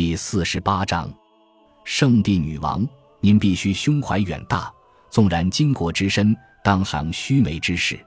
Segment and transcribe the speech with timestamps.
[0.00, 1.12] 第四十八章，
[1.82, 2.86] 圣地女王，
[3.18, 4.72] 您必须胸怀远大，
[5.10, 7.98] 纵然巾帼之身，当行须眉之事。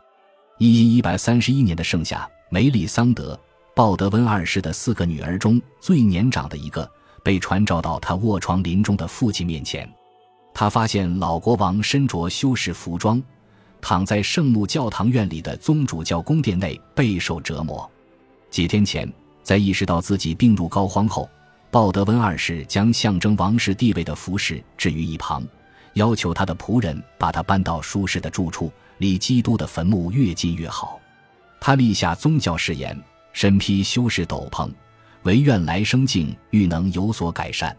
[0.58, 3.36] 一一一百三十一年的盛夏，梅丽桑德·
[3.76, 6.90] 鲍德温二世的四个女儿中最年长的一个，
[7.26, 9.86] 被传召到他卧床临终的父亲面前。
[10.54, 13.22] 他发现老国王身着修士服装，
[13.82, 17.92] 躺在圣母教堂院里的宗主教宫殿内，备受折磨。
[18.50, 19.12] 几天前，
[19.44, 21.30] 在意识到自己病入膏肓后，
[21.72, 25.48] 鲍德温二世将象征王室地位的服饰置于一旁，
[25.94, 28.72] 要求他的仆人把他搬到舒适的住处。
[28.98, 31.00] 离基督的坟墓越近越好。
[31.60, 32.96] 他立下宗教誓言，
[33.34, 34.70] 身披修士斗篷，
[35.24, 37.76] 唯愿来生境欲能有所改善。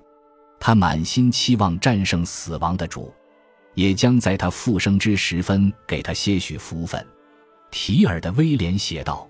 [0.59, 3.13] 他满心期望战胜死亡的主，
[3.75, 7.07] 也将在他复生之时分给他些许福分。
[7.71, 9.29] 提尔的威廉写道。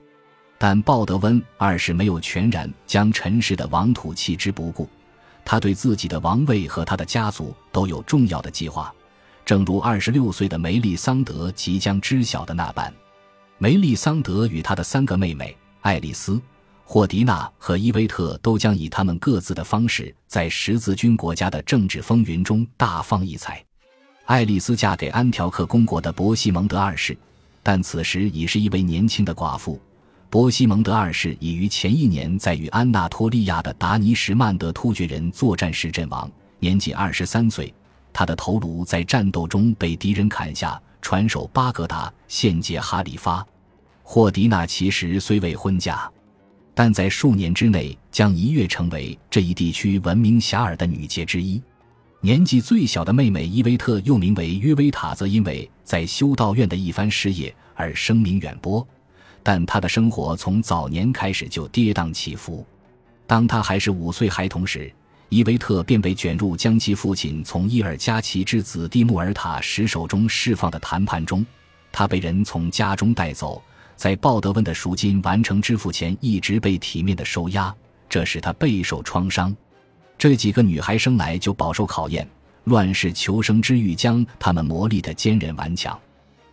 [0.65, 4.89] 但鲍德温二世没有全然将尘世的王土弃之不顾，
[5.45, 8.95] 他对自己的王位和他的家族都有重要的计划。
[9.45, 12.95] 正如二十六岁的梅丽桑德即将知晓的那般，
[13.59, 16.41] 梅丽桑德与她的三个妹妹爱丽丝、
[16.85, 23.61] 霍迪娜和伊维特都将以他们各自的方式在十字军国家的政治风云中大放异彩。
[24.27, 27.19] 爱丽丝嫁给安条克公国的伯西蒙德二世，
[27.65, 29.77] 但此时已是一位年轻的寡妇。
[30.33, 36.27] 波西蒙德二世已于前一年在与安纳托利亚的达尼什曼德突厥人作战时阵亡，
[36.59, 37.71] 年仅二十三岁。
[38.15, 43.47] 他的头颅在战斗中被敌人砍下，传首巴格达献祭哈里发。
[44.03, 46.11] 霍迪娜其实虽未婚嫁，
[46.73, 51.63] 但在数年之内将一跃成为这一地区闻名遐迩的女杰之一。
[52.23, 58.87] 年纪最小的妹妹伊维特又名为约维塔，则因为在修道院的一番事业而声名远播，
[59.43, 62.65] 但她的生活从早年开始就跌宕起伏。
[63.27, 64.93] 当她还是五岁孩童时，
[65.29, 71.45] 伊维特便被卷入将其父亲从伊尔加奇之子蒂穆尔塔什手中释放的谈判中，
[71.91, 73.63] 他被人从家中带走，
[73.97, 77.75] 在鲍德温的赎金完成支付前一直被体面的收押，
[78.09, 79.57] 这使他备受创伤。
[80.19, 82.29] 这几个女孩生来就饱受考验，
[82.65, 85.99] 乱世求生之欲将她们磨砺得坚韧顽强。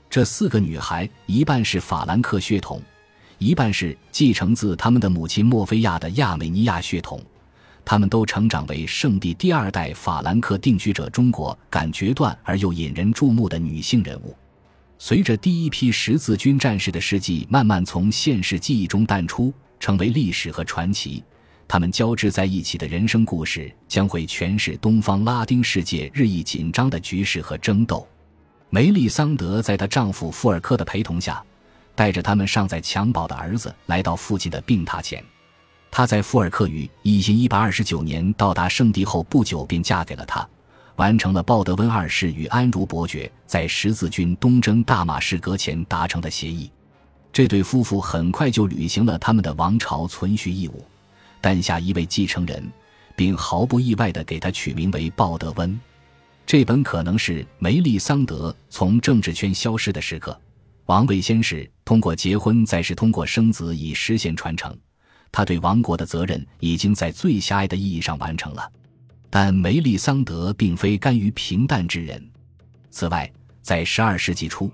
[0.09, 2.81] 这四个女孩一半是法兰克血统，
[3.37, 7.23] 一半是继承自他们的母亲莫菲亚的亚美尼亚血统。
[7.85, 14.35] 他们都成长为圣地第二代法兰克定居者，中国感决断而又引人注目的女性人物。
[14.97, 21.23] 随着第一批十字军战士的事迹慢慢从现实记忆中淡出，成为历史和传奇，
[21.67, 28.07] 他们交织在一起的人生故事将会诠释东方拉丁世界日益紧张的局势和争斗。
[28.71, 31.43] 梅丽桑德在她丈夫富尔克的陪同下，
[31.95, 35.23] 带着他们尚在襁褓的儿子来到父亲的病榻前。
[35.89, 40.47] 她在富尔克于一千一百二十九年到达圣地后不久便嫁给了他，
[40.97, 46.69] 完成了鲍德温二世与安茹伯爵在十字军东征大马士革前达成的协议。
[47.33, 50.85] 这对夫妇很快就履行了他们的王朝存续义务，
[51.41, 52.71] 诞下一位继承人，
[53.15, 55.79] 并毫不意外地给他取名为鲍德温。
[56.49, 60.35] 这本可能是梅丽桑德从政治圈消失的时刻。
[60.87, 64.75] 王位先是通过结婚，再是通过生子以实现传承。
[65.31, 68.67] 他对王国的责任已经在最狭隘的意义上完成了，
[69.29, 72.19] 但梅丽桑德并非甘于平淡之人。
[72.89, 73.31] 此外，
[73.61, 74.71] 在十二世纪初，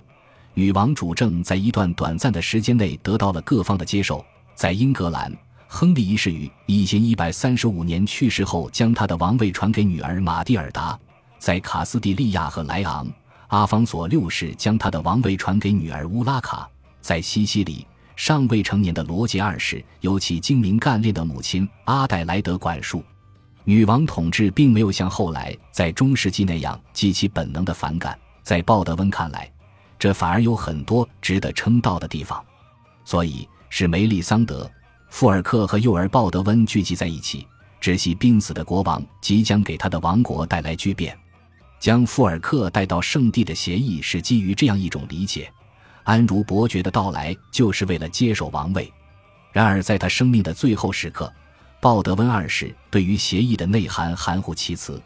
[0.53, 4.25] 女王主政在一段短暂的时间内得到了各方的接受。
[4.55, 5.29] 在英格兰，
[5.67, 10.97] 亨利一世于一千一百三十五年去世后，将他的王位传给女儿玛蒂尔达；
[11.39, 13.07] 在卡斯蒂利亚和莱昂，
[13.47, 16.69] 阿方索六世将他的王位传给女儿乌拉卡；
[17.01, 17.85] 在西西里。
[18.17, 23.03] 尚未成年的罗杰二世由其精明干练的母亲阿黛莱德管束，
[23.65, 28.17] 女王统治并没有像后来在中世纪那样激起本能的反感。
[28.41, 29.51] 在鲍德温看来，
[29.99, 32.41] 这反而有很多值得称道的地方。
[33.03, 34.71] 所以，是梅丽桑德、
[35.09, 37.45] 富尔克和幼儿鲍德温聚集在一起，
[37.81, 41.17] 直系濒死的国王即将给他的王国带来巨变。
[41.79, 45.51] 将富尔克带到圣地的协议是基于这样一种理解。
[46.03, 48.91] 安茹伯爵的到来就是为了接手王位，
[49.51, 51.31] 然而在他生命的最后时刻，
[51.79, 55.01] 鲍德温二世对于协议的内涵含糊其辞。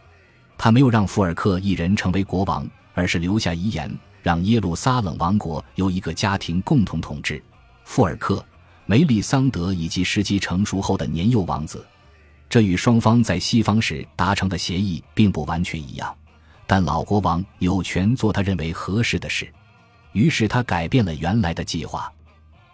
[0.58, 3.90] 他没有让富尔克一人成为国王，而是留下遗言，
[4.22, 7.42] 让耶路撒冷王国由一个家庭共同统治。
[7.86, 8.46] 富尔克、
[8.86, 11.86] 梅里桑德以及时机成熟后的年幼王子，
[12.50, 16.14] 这与双方在西方时达成的协议并不完全一样，
[16.70, 19.52] 但老国王有权做他认为合适的事。
[20.12, 22.14] 于是他改变了原来的计划，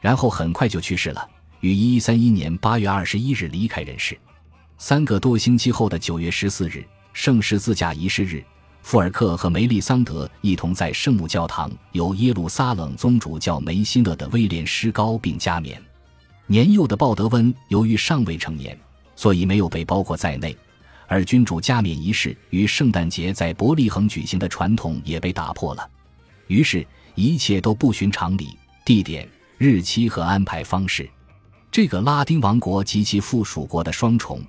[0.01, 1.25] 然后很快就去世了，
[1.61, 4.19] 于一一三一年八月二十一日离开人世。
[4.77, 8.43] 三个多星期后的九月十四日，圣十字架仪式日，
[8.81, 15.81] 富尔克和梅利桑德一同在圣母教堂由耶路撒冷宗主教梅辛勒的威廉施膏并加冕。
[16.47, 18.77] 年幼的鲍德温由于尚未成年，
[19.15, 20.53] 所以没有被包括在内。
[21.07, 25.89] 而君主加冕仪式与圣诞节在伯利恒举行的传统也被打破了，
[26.47, 28.57] 于是，一切都不循常理。
[28.83, 31.09] 地点、日期和安排方式，
[31.71, 34.39] 这个拉丁王国及其附属国的双重，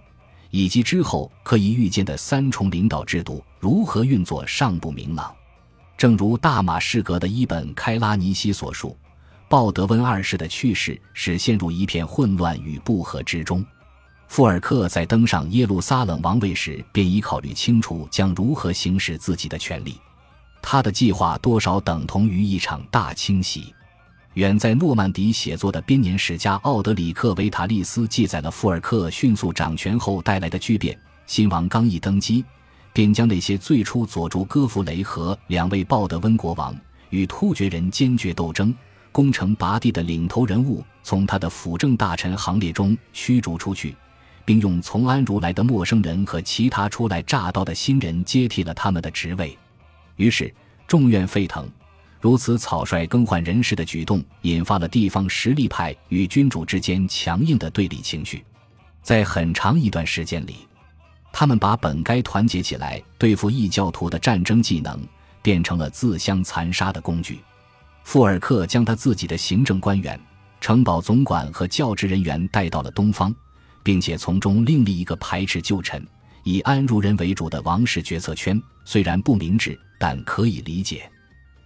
[0.51, 5.35] 以及之后可以预见的三重领导制度如何运作尚不明朗。
[5.97, 8.95] 正如大马士革的伊本·开拉尼西所述，
[9.49, 13.65] 鲍德温二世的去世使陷入一片混乱与不和之中。
[14.29, 19.99] 富尔克在登上耶路撒冷王位时，便已考虑清楚将如何行使自己的权利。
[20.61, 23.73] 他的计划多少等同于一场大清洗。
[24.35, 30.99] 远在诺曼底写作的编年史家奥德里克·维塔利斯记载了富尔克迅速掌权后带来的巨变。
[31.27, 32.45] 新王刚一登基，
[32.93, 36.77] 便将那些最初佐助戈弗雷和两位鲍德温国王
[37.09, 38.75] 与突厥人坚决斗争、
[39.11, 43.97] 攻城拔地的领头人物从他的辅政大臣行列中驱逐出去。
[44.47, 49.59] 并用从安如来的陌生人和其他初来乍到的新人接替了他们的职位，
[50.15, 50.51] 于是
[50.87, 51.69] 众怨沸腾。
[52.19, 58.43] 如此草率更换人事的举动，引发了地方实力派与君主之间强硬的对立情绪。
[59.03, 60.67] 在很长一段时间里，
[61.33, 64.99] 他们把本该团结起来对付异教徒的战争技能，
[65.43, 67.41] 变成了自相残杀的工具。
[68.05, 70.19] 富尔克将他自己的行政官员、
[70.61, 73.35] 城堡总管和教职人员带到了东方。
[73.87, 76.05] 并且从中另立一个排斥旧臣、
[76.43, 81.09] 以安如人为主的王室决策圈，虽然不明智，但可以理解。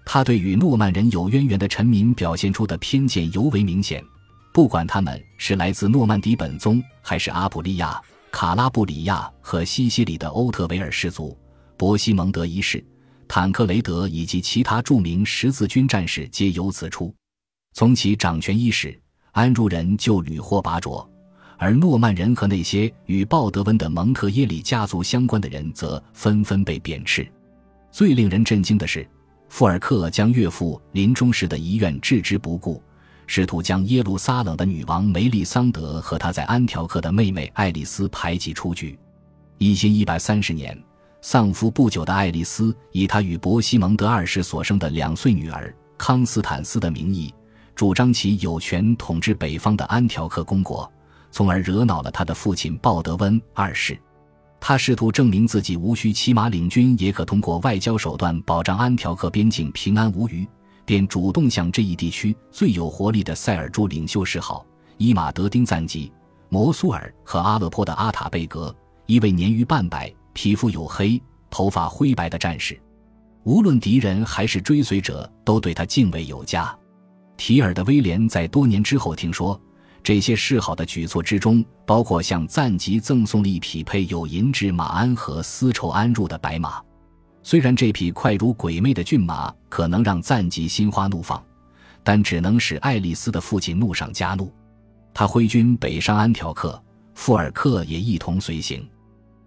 [0.05, 4.05] 他对与诺曼人有渊源的臣民表现出的偏见尤为明显，
[4.53, 7.99] 不管他们是来自诺曼底本宗，还是阿普利亚、
[8.31, 11.35] 卡拉布里亚和西西里的欧特维尔氏族、
[11.79, 12.85] 伯西蒙德一世、
[13.27, 17.15] 坦克雷德以及其他著名十字军战士，皆由此出。
[17.73, 19.01] 从其掌权伊始，
[19.33, 21.09] 安如人就屡获拔擢。
[21.63, 27.31] 而诺曼人和那些与鲍德温的蒙特耶里家族相关的人则纷纷被贬斥。
[27.93, 29.07] 最令人震惊的是，
[29.51, 32.83] 富尔克将岳父临终时的遗愿置之不顾，
[33.27, 38.99] 试图将耶路撒冷的女王梅丽桑德和她在安条克的妹妹爱丽丝排挤出局。
[39.59, 40.83] 一千一百三十年，
[41.21, 47.35] 丧夫不久的爱丽丝以她与伯西蒙德二世所生的两岁女儿康斯坦斯的名义，
[47.75, 50.91] 主张其有权统治北方的安条克公国。
[51.31, 53.99] 从而惹恼了他的父亲鲍德温二世，
[54.59, 60.47] 他试图证明自己无需骑马领军，也可通过外交手段保障安条克边境平安无虞，
[60.85, 64.67] 便主动向这一地区最有活力的塞尔柱领袖示好——
[64.99, 66.13] 伊马德丁赞吉、
[66.49, 68.75] 摩苏尔和阿勒颇的阿塔贝格，
[69.07, 72.79] 一位年逾半百、皮肤黝黑、头发灰白的战士。
[73.45, 76.77] 无论敌人还是追随者，都对他敬畏有加。
[77.37, 79.59] 提尔的威廉在多年之后听说。
[80.03, 86.83] 这些示好的举措之中，包括向赞吉赠送了一匹配有银质马鞍和丝绸鞍褥的白马。
[87.43, 91.43] 虽然这匹快如鬼魅的骏马可能让赞吉心花怒放，
[92.03, 94.53] 但只能使爱丽丝的父亲怒上加怒。
[95.13, 96.83] 他挥军北上安条克，
[97.15, 98.87] 富尔克也一同随行。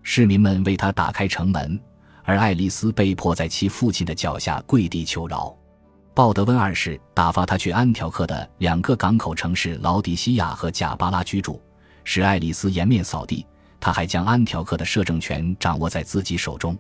[0.01, 1.79] 市民们为他打开城门，
[2.23, 5.55] 而爱丽丝被迫在其父亲的脚下跪地求饶。
[6.15, 11.59] 鲍德温二世打发他去安条克的两个港口城市劳迪西亚和贾巴拉居住，
[12.03, 13.43] 使爱丽丝颜面扫地。
[13.79, 16.77] 他还将安条克的摄政权掌握在自己手中。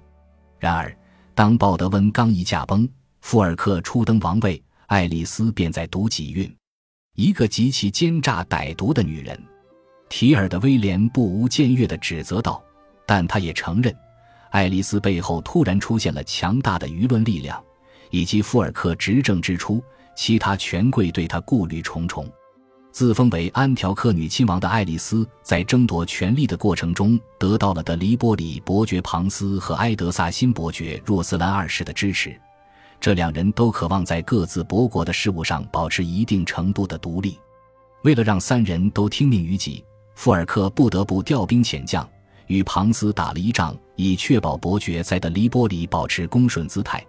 [0.59, 0.95] 然而，
[1.33, 2.87] 当鲍德温刚一驾崩，
[3.21, 6.55] 富尔克初登王位，爱丽丝便在读己运，
[7.15, 9.37] 一个极其奸诈歹毒的女人。
[10.09, 12.63] 提尔的威廉不无僭越地指责道，
[13.07, 13.93] 但他也承认，
[14.51, 17.61] 爱丽丝背后突然出现了强大的舆论力量。
[18.13, 19.83] 以及富尔克执政之初，
[20.15, 22.31] 其他权贵对他顾虑重重。
[22.91, 32.39] 自封为安条克女亲王的爱丽丝，在争夺权力的过程中，得到了德黎波里伯爵庞斯和埃德萨辛伯爵若斯兰二世的支持。
[33.01, 37.39] 这两人都渴望在各自伯国的事务上保持一定程度的独立。
[38.03, 42.07] 为了让三人都听命于己，富尔克不得不调兵遣将，
[42.45, 47.03] 与庞斯打了一仗，以确保伯爵在德黎波里保持恭顺姿态。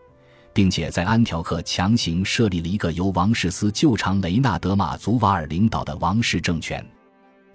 [0.54, 6.82] 并且在安条克强行设立了一个由王室司旧长雷纳德马祖瓦尔领导的王室政权，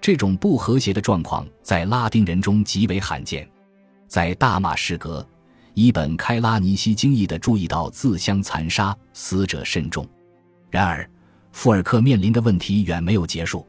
[0.02, 3.50] 这种不和谐的状况在拉丁人中极为罕见。
[4.06, 5.26] 在大马士革，
[5.74, 10.06] 伊本开拉尼西惊异地注意到自相残杀，死者甚众。
[10.70, 11.10] 然而，
[11.54, 13.66] 富尔克面临的问题远没有结束。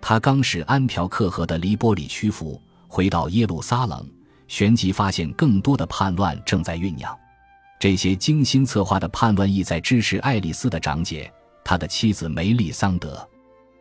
[0.00, 4.04] 他刚使安条克河的黎波里屈服，回到耶路撒冷，
[4.48, 7.16] 旋即发现更多的叛乱正在酝酿。
[7.84, 11.30] 这些精心策划的叛乱意在支持爱丽丝的长姐，
[11.62, 13.28] 他的妻子梅丽桑德。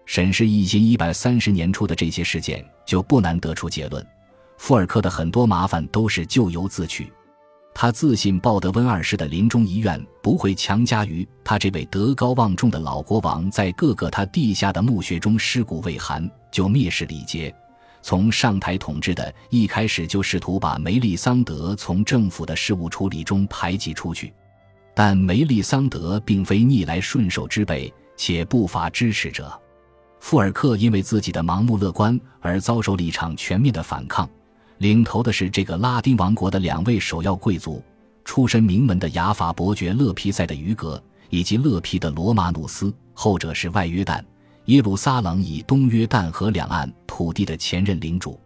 [0.06, 4.06] 审视一千一百三十年初的这些事件，就不难得出结论：
[4.58, 7.14] 富尔克的很多麻烦都是咎由自取。
[7.74, 17.56] 他自信鲍德温二世的临终遗愿不会强加于他这位德高望重的老国王，在各个他地下的墓穴中尸骨未寒就蔑视礼节，
[18.04, 24.32] 从上台统治的一开始就试图把梅利桑德从政府的事务处理中排挤出去。
[24.94, 29.60] 但梅利桑德并非逆来顺受之辈，且不乏支持者。
[30.20, 34.30] 富尔克因为自己的盲目乐观而遭受了一场全面的反抗。
[34.80, 37.82] 领头的是这个拉丁王国的两位首要贵族，
[38.26, 44.22] 出身名门的雅法伯爵勒皮塞的余格，以及勒皮的罗马努斯，后者是外约旦
[44.66, 48.40] 耶路撒冷以东约旦河两岸土地的前任领主。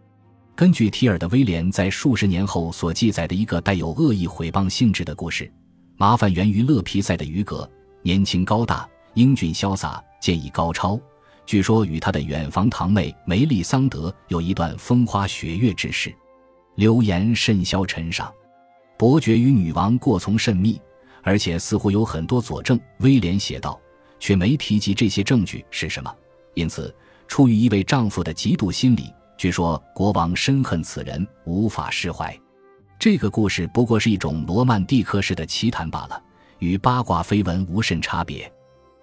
[0.56, 5.50] 根据提尔的威廉在数十年后所记载的一个带有恶意毁谤性质的故事，
[5.96, 7.70] 麻烦源于勒皮塞的余格，
[8.02, 10.98] 年轻高大，英俊潇洒，剑艺高超，
[11.46, 16.12] 据说与他的远房堂妹梅丽桑德有一段风花雪月之事。
[16.74, 18.32] 流言甚嚣尘上，
[18.96, 20.80] 伯爵与女王过从甚密，
[21.22, 22.78] 而且似乎有很多佐证。
[22.98, 23.80] 威廉写道，
[24.18, 26.14] 却没提及这些证据是什么。
[26.54, 26.94] 因此，
[27.26, 32.36] 出于一位丈夫的嫉妒心理，据说国王深恨此人，无法释怀。
[32.98, 36.20] 这个故事不过是一种罗曼蒂克式的奇谈罢了，
[36.58, 38.52] 与八卦绯闻无甚差别。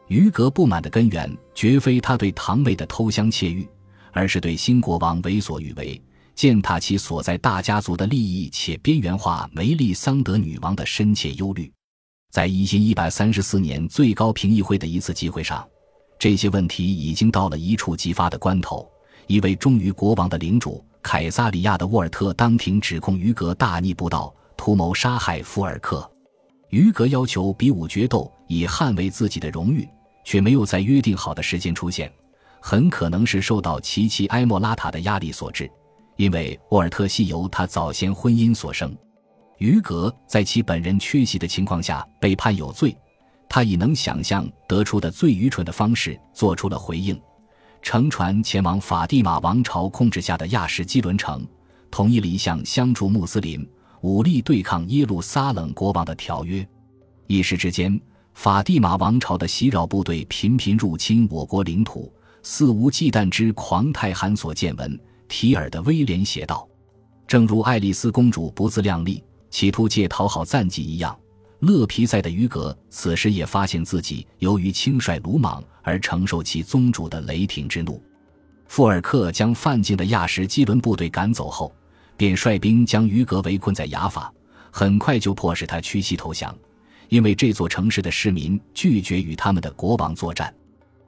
[0.07, 3.67] 余格不满的根源，绝非他对堂妹的偷香窃玉，
[4.11, 5.99] 而是对新国王为所欲为。
[6.35, 11.71] 践踏其所在大家族的利益，且边缘化梅丽桑德女王的深切忧虑，
[12.35, 15.65] 在一千一百三十四年最高评议会的一次集会上，
[16.19, 18.85] 这些问题已经到了一触即发的关头。
[19.27, 26.11] 一位忠于国王的领主凯撒里亚的沃尔特当庭指控于格大逆不道，图谋杀害福尔克。
[26.71, 29.87] 于格要求比武决斗，以捍卫自己的荣誉，
[30.25, 32.11] 却没有在约定好的时间出现，
[32.59, 35.71] 很可能是受到其妻埃莫拉塔的压力所致。
[36.17, 38.93] 因为沃尔特系由他早先婚姻所生，
[39.57, 42.95] 于格在其本人缺席的情况下被判有罪，
[43.47, 47.19] 他以能想象得出的最愚蠢的方式做出了回应，
[47.81, 51.47] 乘船前往法蒂玛王朝控制下的亚什基伦城，
[51.89, 53.67] 同意了一项相助穆斯林、
[54.01, 56.67] 武力对抗耶路撒冷国王的条约。
[57.27, 57.99] 一时之间，
[58.33, 62.11] 法蒂玛王朝的袭扰部队频频入侵我国领土，
[62.43, 64.99] 肆无忌惮之狂态罕所见闻。
[65.27, 66.67] 提尔的威廉写道
[67.25, 69.23] ：“正如爱丽丝公主不自量力，
[69.55, 71.17] 企图借讨好赞济一样，
[71.59, 78.03] 勒皮塞的于格此时也发现自己由于轻率鲁莽而承受其宗主的雷霆之怒。
[78.67, 81.73] 富尔克将犯境的亚什基伦部队赶走后，
[82.17, 84.29] 便率兵将于格围困在雅法，
[84.71, 86.53] 很快就迫使他屈膝投降，
[87.07, 90.53] 因为这座城市的市民拒绝与他们的国王作战。”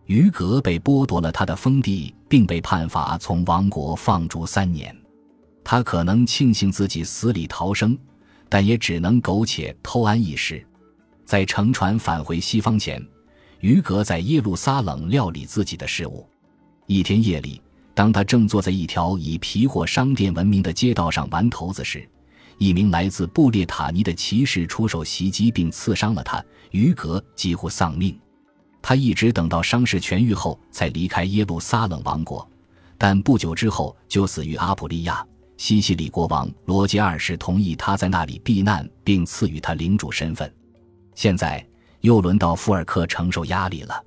[0.07, 4.95] 于格被剥夺了他的封地，并被判罚从王国放逐三年。
[5.65, 7.97] 他可能庆幸自己死里逃生，
[8.49, 10.65] 但也只能苟且偷安一时。
[11.23, 13.05] 在乘船返回西方前，
[13.59, 16.25] 于格在耶路撒冷料理自己的事务。
[16.85, 17.61] 一天夜里，
[17.93, 22.07] 当他正坐在一条以皮货商店闻名的街道上玩骰子时，
[22.57, 28.17] 一名来自布列塔尼的骑士出手袭击并刺伤了他，于格几乎丧命。
[28.81, 32.49] 他一直等到伤势痊愈后才离开耶路撒冷王国，
[32.97, 35.25] 但不久之后就死于阿普利亚。
[35.57, 40.51] 西西里国王罗杰二世同意他在那里避难，并赐予他领主身份。
[41.15, 41.65] 现在
[42.01, 44.01] 又轮到富尔克承受压力了。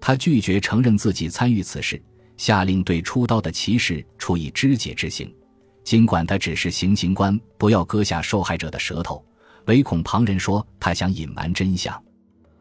[0.00, 2.00] 他拒绝承认自己参与此事，
[2.36, 5.34] 下令对出刀的骑士处以肢解之刑。
[5.82, 9.22] 尽管他只是行刑官，不要割下受害者的舌头，
[9.66, 12.00] 唯恐旁人说他想隐瞒真相。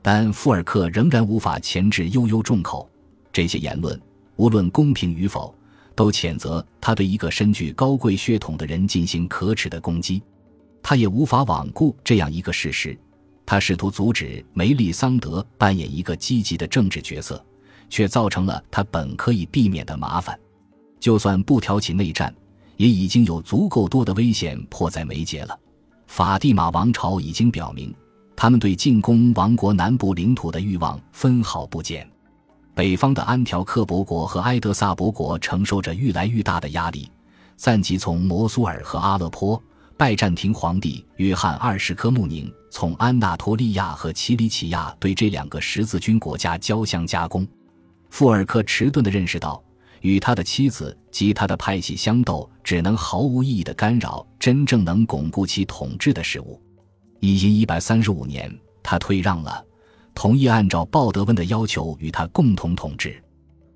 [0.02, 2.90] 但富尔克仍然无法钳制悠悠众口，
[3.32, 3.98] 这些言论
[4.36, 5.56] 无论公平与否，
[5.96, 10.22] 都谴责他对一个身具高贵血统的人进行可耻的攻击。
[10.82, 12.98] 他也无法罔顾这样一个事实：
[13.46, 17.44] 他试图阻止梅丽桑德扮演一个积极的政治角色，
[17.90, 20.38] 却造成了他本可以避免的麻烦。
[21.00, 22.34] 就算不挑起内战，
[22.78, 25.58] 也已经有足够多的危险迫在眉睫了。
[26.08, 27.94] 法蒂玛王朝已经表明。
[28.36, 32.10] 他们对进攻王国南部领土的欲望分毫不减，
[32.76, 37.10] 北方的安条克伯国和埃德萨伯国承受着愈来愈大的压力。
[37.56, 39.62] 赞吉从摩苏尔和阿勒颇，
[39.96, 47.48] 拜占庭皇帝约翰二世科穆宁从安纳托利亚和奇里乞亚对这两个十字军国家交相加攻。
[48.10, 49.64] 富尔克迟钝地认识到，
[50.02, 56.60] 与他的妻子及他的派系相斗，只能毫无意义的干扰真正能巩固其统治的事物。
[57.20, 58.52] 一因一百三十五年，
[58.82, 59.64] 他退让了，
[60.16, 63.22] 同意按照鲍德温的要求与他共同统治，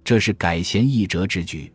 [0.03, 1.73] 这是改弦易辙之举。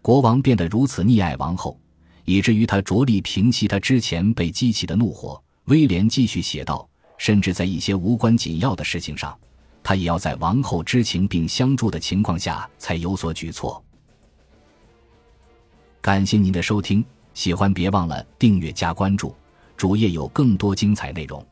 [0.00, 1.78] 国王变得如此溺爱王后，
[2.24, 5.40] 以至于他着力平息他之前被激起的怒火。
[5.64, 6.88] 威廉继续写道
[7.18, 9.38] ：“甚至在一些无关紧要的事情上，
[9.82, 13.82] 他也要在王后知情并相助的情况下才有所举措。”
[16.00, 19.34] 感谢您的收听，喜欢别忘了订阅加关注，
[19.76, 21.46] 主页有更多精彩内容。